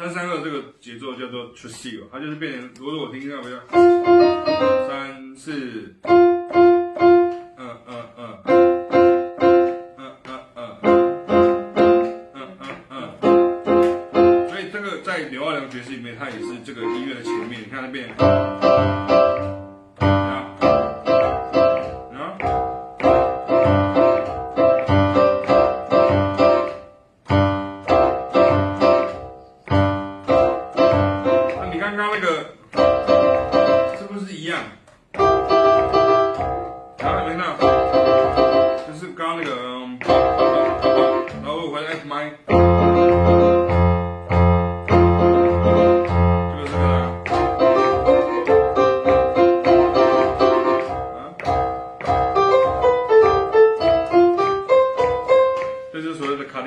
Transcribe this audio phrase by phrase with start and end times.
[0.00, 3.60] 三三二这个节奏叫做 trio，它就是变成，如果说我听一下，我要，
[4.88, 6.56] 三四，嗯
[7.58, 10.78] 嗯嗯，嗯嗯嗯，
[12.32, 12.48] 嗯
[12.88, 13.12] 嗯
[14.14, 18.08] 嗯，所以这个在刘二良爵士里面，它也是这个音乐的前面，你看那边。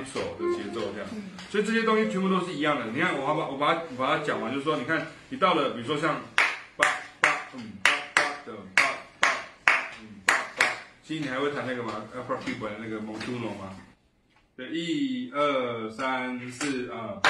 [0.00, 1.08] 一首的节奏这样，
[1.50, 2.86] 所以这些东西全部都是一样的。
[2.86, 6.20] 你看我把，我把它我把它讲完，就是说，你看你到了，比如说像
[6.76, 6.86] 八
[7.20, 8.82] 八嗯八八的八
[9.20, 9.28] 八
[10.00, 10.64] 嗯八八，
[11.02, 13.76] 其实你还会弹那个吗？Upper f i b e 那个 m o d u l o 吗？
[14.56, 17.20] 对，一二三四二。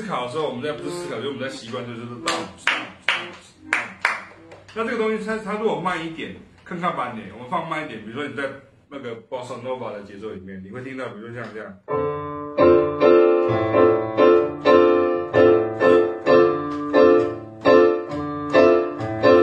[0.00, 2.34] 思考的时候，我们在不是思考，我们在习惯就是当当
[3.06, 3.78] 当，
[4.74, 6.34] 那这个东西它它如果慢一点，
[6.64, 8.44] 看看板点，我们放慢一点，比如说你在
[8.88, 11.76] 那个 Bossa Nova 的节奏里面，你会听到，比如说像这样，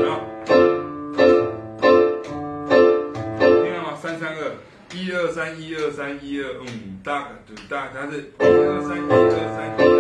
[0.08, 0.26] 好，
[3.62, 3.96] 听到吗？
[4.02, 4.52] 三三二，
[4.96, 9.97] 一二三，一二三，一二，嗯，大对大，它是一二三，一二三，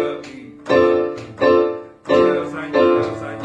[3.07, 3.41] 二三，一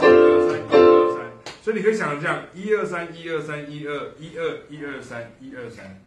[0.00, 1.16] 二三，一二三。
[1.62, 6.00] 所以你可以想这样，一二三，一二三，一二一二一二三，一二三，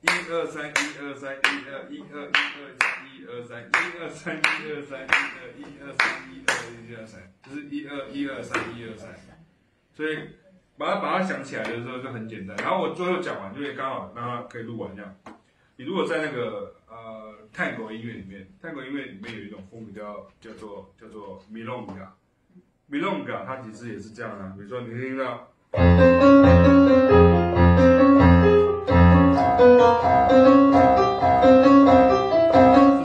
[0.00, 5.10] 一二三，一二三，一二一二一二三，一二三，一二三，一
[5.42, 6.54] 二一二三，一二
[6.86, 9.10] 一二三，就是一二一二三，一二三。
[9.92, 10.18] 所以
[10.78, 12.56] 把它把它想起来的时候就很简单。
[12.58, 15.16] 然后我最后讲完，就会刚好让它可以录完这样。
[15.78, 22.08] 你如果在那个呃泰国音乐里面，泰国音乐里面有一种风格叫叫做叫做 Milonga。
[22.90, 25.82] Milonga 它其实也是这样的，比如说你听到，是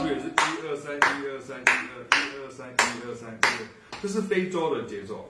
[0.00, 2.72] 是也是一二三一二三一二一二三一
[3.06, 3.38] 二三？
[4.00, 5.28] 这是非洲的节奏。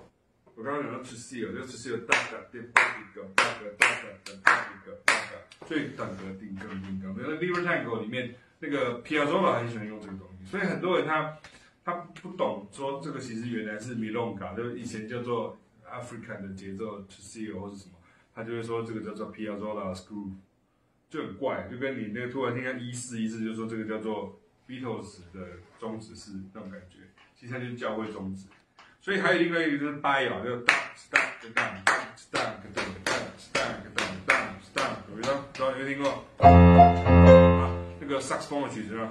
[0.55, 7.13] 我刚刚讲到 Tresillo，这 Tresillo 哒哒滴哒滴个哒个哒个哒一个哒个，所以哒个叮个叮个。
[7.39, 11.39] 比如说 Liber Tango 里面那个 Piazzolla 很喜欢用这个东西，所以很多人他。
[11.85, 17.97] 他不懂说这个其实原来是 Milonga，就是以前叫做 African 的节奏 Tresillo 或是什么，
[18.33, 20.37] 他就会说这个叫做 Piazzolla Groove，
[21.11, 26.99] 就很怪，就跟你那个突然听到一四一四，就说这个叫做 Beatles 的终止式那种感觉，
[27.35, 28.47] 其实它就是教会终止。
[29.05, 30.77] 所以还有一个一个就是八摇，就当
[31.11, 31.21] 当
[31.53, 31.93] 当当
[32.31, 33.03] 当当
[33.53, 34.39] 当当当
[34.73, 35.31] 当，有没有？
[35.59, 36.09] 有没有听过？
[36.39, 36.47] 啊，
[38.01, 39.11] 那个萨克斯风的曲子啊。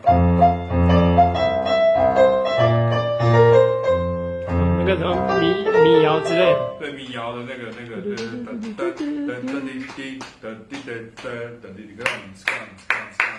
[4.78, 8.47] 那个什么民民谣之类的，对民谣的那个那个，噔噔
[8.78, 11.28] 噔噔噔滴滴噔滴噔噔
[11.59, 12.06] 噔滴滴噔，
[12.46, 13.35] 这样这样这样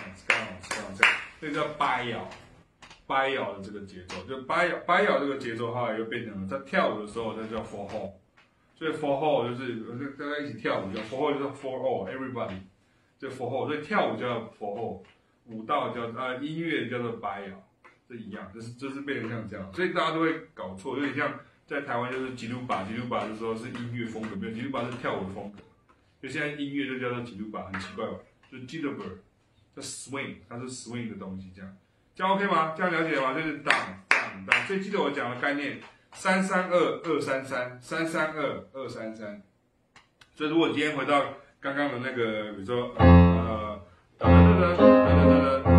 [0.69, 1.09] 这样这样，
[1.41, 2.29] 这个叫八摇，
[3.05, 8.13] 八摇的这个节奏，就八摇八摇这个节奏，后来又变成了在跳舞的时候，它叫 for all，
[8.75, 12.59] 所以 for all 就是大家一起跳舞叫 for all，就是 for all everybody，
[13.17, 15.03] 就 for all，所以跳舞叫 for all，
[15.47, 17.47] 舞蹈叫啊音乐叫做八摇。
[18.05, 25.59] 这一样，就是就是变成像这样，所以大家都会搞错，有点像在台湾就是吉鲁巴，吉鲁巴就说是音乐风格，没有吉鲁巴是跳舞的风格，
[26.21, 28.17] 就现在音乐就叫做吉鲁巴，很奇怪吧？
[28.51, 28.95] 就是 jitter，
[29.73, 31.77] 叫 swing，它是 swing 的东西，这样，
[32.15, 32.73] 这样 OK 吗？
[32.77, 33.33] 这样了解吗？
[33.33, 33.73] 就是当
[34.07, 35.79] 当当，所以记得我讲的概念，
[36.11, 39.41] 三三二二三三，三三二二三三，
[40.35, 41.23] 所以如果今天回到
[41.59, 43.81] 刚刚的那个，比如说呃，
[44.19, 45.72] 当当当当当当当。